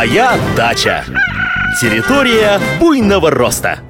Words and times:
Моя 0.00 0.40
дача. 0.56 1.04
Территория 1.78 2.58
буйного 2.80 3.30
роста. 3.30 3.80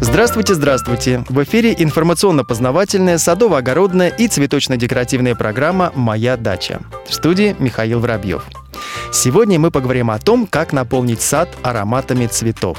Здравствуйте, 0.00 0.54
здравствуйте! 0.56 1.24
В 1.28 1.40
эфире 1.44 1.76
информационно-познавательная, 1.78 3.16
садово-огородная 3.16 4.08
и 4.08 4.26
цветочно-декоративная 4.26 5.36
программа 5.36 5.92
«Моя 5.94 6.36
дача». 6.36 6.80
В 7.06 7.14
студии 7.14 7.54
Михаил 7.60 8.00
Воробьев. 8.00 8.42
Сегодня 9.12 9.60
мы 9.60 9.70
поговорим 9.70 10.10
о 10.10 10.18
том, 10.18 10.48
как 10.48 10.72
наполнить 10.72 11.20
сад 11.20 11.48
ароматами 11.62 12.26
цветов. 12.26 12.76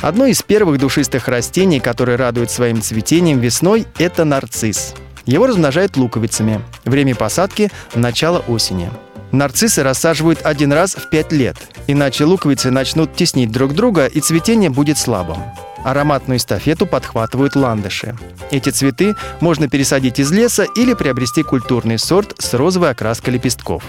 Одно 0.00 0.26
из 0.26 0.42
первых 0.42 0.80
душистых 0.80 1.28
растений, 1.28 1.78
которое 1.78 2.16
радует 2.16 2.50
своим 2.50 2.82
цветением 2.82 3.38
весной, 3.38 3.86
это 4.00 4.24
нарцисс. 4.24 4.92
Его 5.24 5.46
размножают 5.46 5.96
луковицами. 5.96 6.62
Время 6.84 7.14
посадки– 7.14 7.70
начало 7.94 8.40
осени. 8.48 8.90
Нарциссы 9.34 9.82
рассаживают 9.82 10.42
один 10.44 10.72
раз 10.72 10.94
в 10.94 11.08
пять 11.08 11.32
лет, 11.32 11.56
иначе 11.88 12.24
луковицы 12.24 12.70
начнут 12.70 13.16
теснить 13.16 13.50
друг 13.50 13.74
друга, 13.74 14.06
и 14.06 14.20
цветение 14.20 14.70
будет 14.70 14.96
слабым. 14.96 15.38
Ароматную 15.82 16.38
эстафету 16.38 16.86
подхватывают 16.86 17.56
ландыши. 17.56 18.16
Эти 18.52 18.70
цветы 18.70 19.16
можно 19.40 19.68
пересадить 19.68 20.20
из 20.20 20.30
леса 20.30 20.66
или 20.76 20.94
приобрести 20.94 21.42
культурный 21.42 21.98
сорт 21.98 22.36
с 22.38 22.54
розовой 22.54 22.90
окраской 22.90 23.34
лепестков. 23.34 23.82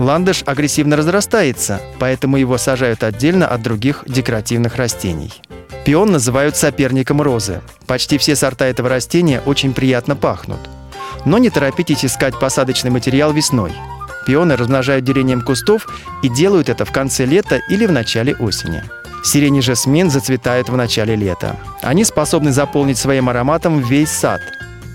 Ландыш 0.00 0.42
агрессивно 0.44 0.96
разрастается, 0.96 1.80
поэтому 2.00 2.36
его 2.36 2.58
сажают 2.58 3.04
отдельно 3.04 3.46
от 3.46 3.62
других 3.62 4.02
декоративных 4.08 4.74
растений. 4.76 5.32
Пион 5.84 6.10
называют 6.10 6.56
соперником 6.56 7.22
розы. 7.22 7.62
Почти 7.86 8.18
все 8.18 8.34
сорта 8.34 8.66
этого 8.66 8.88
растения 8.88 9.40
очень 9.46 9.72
приятно 9.72 10.16
пахнут. 10.16 10.60
Но 11.24 11.38
не 11.38 11.50
торопитесь 11.50 12.04
искать 12.04 12.38
посадочный 12.40 12.90
материал 12.90 13.32
весной. 13.32 13.72
Пионы 14.26 14.56
размножают 14.56 15.04
делением 15.04 15.40
кустов 15.40 15.86
и 16.22 16.28
делают 16.28 16.68
это 16.68 16.84
в 16.84 16.92
конце 16.92 17.24
лета 17.24 17.60
или 17.68 17.86
в 17.86 17.92
начале 17.92 18.34
осени. 18.34 18.82
Сирень 19.24 19.56
и 19.56 19.60
жасмин 19.60 20.10
зацветают 20.10 20.68
в 20.68 20.76
начале 20.76 21.16
лета. 21.16 21.56
Они 21.80 22.04
способны 22.04 22.52
заполнить 22.52 22.98
своим 22.98 23.28
ароматом 23.28 23.80
весь 23.80 24.10
сад. 24.10 24.40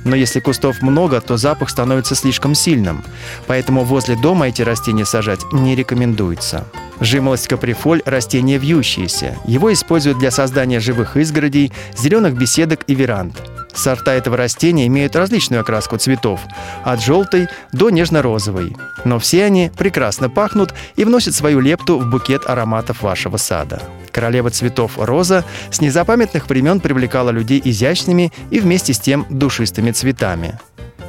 Но 0.04 0.16
если 0.16 0.40
кустов 0.40 0.82
много, 0.82 1.22
то 1.22 1.38
запах 1.38 1.70
становится 1.70 2.16
слишком 2.16 2.56
сильным. 2.56 3.04
Поэтому 3.48 3.84
возле 3.84 4.16
дома 4.16 4.48
эти 4.48 4.62
растения 4.62 5.06
сажать 5.06 5.42
не 5.52 5.76
рекомендуется. 5.76 6.66
Жимолость 7.00 7.48
каприфоль– 7.48 8.02
растение 8.06 8.58
вьющееся. 8.58 9.38
Его 9.46 9.72
используют 9.74 10.20
для 10.20 10.32
создания 10.32 10.80
живых 10.80 11.18
изгородей, 11.18 11.72
зеленых 11.98 12.36
беседок 12.36 12.82
и 12.88 12.96
веранд. 12.96 13.36
Сорта 13.74 14.12
этого 14.12 14.38
растения 14.38 14.88
имеют 14.88 15.16
различную 15.16 15.62
окраску 15.62 15.98
цветов– 15.98 16.42
от 16.84 17.02
желтой 17.02 17.48
до 17.72 17.90
нежно-розовой. 17.90 18.76
Но 19.06 19.20
все 19.20 19.46
они 19.46 19.72
прекрасно 19.78 20.30
пахнут 20.30 20.74
и 20.96 21.04
вносят 21.04 21.36
свою 21.36 21.60
лепту 21.60 21.98
в 21.98 22.10
букет 22.10 22.48
ароматов 22.48 23.02
вашего 23.02 23.38
сада. 23.38 23.82
Королева 24.12 24.50
цветов 24.50 24.94
роза 24.98 25.46
с 25.72 25.80
незапамятных 25.82 26.50
времен 26.50 26.80
привлекала 26.80 27.30
людей 27.30 27.62
изящными 27.64 28.32
и 28.50 28.60
вместе 28.60 28.94
с 28.94 29.00
тем 29.00 29.26
душистыми 29.30 29.92
цветами. 29.92 30.60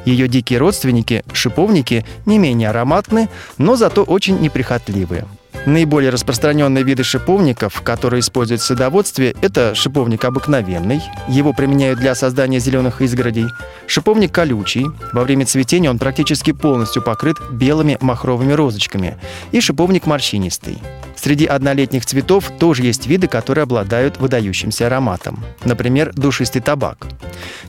Ее 0.04 0.28
дикие 0.28 0.58
родственники, 0.58 1.24
шиповники, 1.32 2.04
не 2.26 2.38
менее 2.38 2.70
ароматны, 2.70 3.28
но 3.58 3.76
зато 3.76 4.02
очень 4.02 4.40
неприхотливые– 4.40 5.26
Наиболее 5.64 6.10
распространенные 6.10 6.82
виды 6.82 7.04
шиповников, 7.04 7.82
которые 7.82 8.20
используют 8.20 8.62
в 8.62 8.64
садоводстве, 8.64 9.36
это 9.42 9.76
шиповник 9.76 10.24
обыкновенный, 10.24 11.00
его 11.28 11.52
применяют 11.52 12.00
для 12.00 12.16
создания 12.16 12.58
зеленых 12.58 13.00
изгородей, 13.00 13.46
шиповник 13.86 14.32
колючий, 14.32 14.86
во 15.12 15.22
время 15.22 15.46
цветения 15.46 15.88
он 15.88 15.98
практически 15.98 16.50
полностью 16.50 17.00
покрыт 17.00 17.36
белыми 17.52 17.96
махровыми 18.00 18.52
розочками, 18.52 19.16
и 19.52 19.60
шиповник 19.60 20.06
морщинистый. 20.06 20.78
Среди 21.14 21.46
однолетних 21.46 22.04
цветов 22.04 22.50
тоже 22.58 22.82
есть 22.82 23.06
виды, 23.06 23.28
которые 23.28 23.62
обладают 23.62 24.18
выдающимся 24.18 24.88
ароматом. 24.88 25.44
Например, 25.64 26.12
душистый 26.12 26.60
табак. 26.60 27.06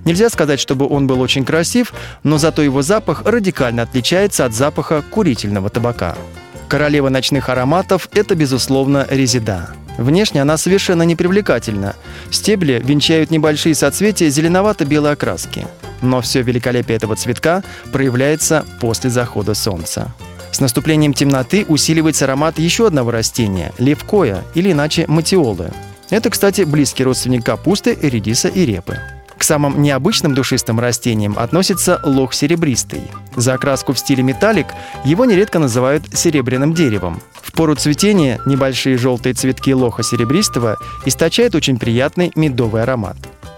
Нельзя 0.03 0.31
сказать, 0.31 0.59
чтобы 0.59 0.87
он 0.89 1.05
был 1.05 1.21
очень 1.21 1.45
красив, 1.45 1.93
но 2.23 2.39
зато 2.39 2.63
его 2.63 2.81
запах 2.81 3.21
радикально 3.23 3.83
отличается 3.83 4.45
от 4.45 4.53
запаха 4.55 5.03
курительного 5.11 5.69
табака. 5.69 6.15
Королева 6.73 7.09
ночных 7.09 7.49
ароматов– 7.49 8.09
это, 8.15 8.33
безусловно, 8.33 9.05
резида. 9.07 9.69
Внешне 9.99 10.41
она 10.41 10.57
совершенно 10.57 11.03
непривлекательна. 11.03 11.95
Стебли 12.31 12.81
венчают 12.83 13.29
небольшие 13.29 13.75
соцветия 13.75 14.29
зеленовато-белой 14.29 15.11
окраски. 15.11 15.67
Но 16.01 16.19
все 16.21 16.41
великолепие 16.41 16.97
этого 16.97 17.15
цветка 17.15 17.63
проявляется 17.91 18.65
после 18.81 19.11
захода 19.11 19.53
солнца. 19.53 20.15
С 20.51 20.61
наступлением 20.61 21.13
темноты 21.13 21.63
усиливается 21.67 22.25
аромат 22.25 22.57
еще 22.57 22.87
одного 22.87 23.11
растения– 23.11 23.71
левкоя, 23.77 24.43
или 24.55 24.71
иначе 24.71 25.05
матиолы. 25.07 25.69
Это, 26.09 26.31
кстати, 26.31 26.61
близкий 26.63 27.03
родственник 27.03 27.45
капусты, 27.45 27.95
редиса 28.01 28.47
и 28.47 28.65
репы. 28.65 28.97
К 29.43 29.45
самым 29.45 29.81
необычным 29.81 30.33
душистым 30.33 30.79
растениям 30.79 31.37
относится 31.37 31.99
лох 32.05 32.33
серебристый. 32.33 33.11
За 33.35 33.55
окраску 33.55 33.91
в 33.91 33.99
стиле 33.99 34.23
металлик 34.23 34.67
его 35.03 35.25
нередко 35.25 35.59
называют 35.59 36.05
серебряным 36.17 36.73
деревом. 36.73 37.21
В 37.41 37.51
пору 37.51 37.75
цветения 37.75 38.39
небольшие 38.45 38.97
желтые 38.97 39.33
цветки 39.33 39.73
лоха 39.73 40.01
серебристого 40.01 40.77
источают 41.03 41.55
очень 41.55 41.77
приятный 41.77 42.31
медовый 42.35 42.83
аромат. 42.83 43.17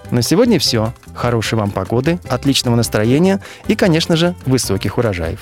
На 0.10 0.24
сегодня 0.24 0.58
все. 0.58 0.92
Хорошей 1.14 1.60
вам 1.60 1.70
погоды, 1.70 2.18
отличного 2.30 2.76
настроения 2.76 3.40
и, 3.68 3.76
конечно 3.76 4.16
же, 4.16 4.34
высоких 4.48 4.98
урожаев. 4.98 5.42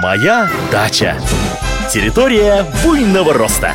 Моя 0.00 0.48
дача. 0.70 1.16
Территория 1.92 2.64
буйного 2.84 3.32
роста. 3.32 3.74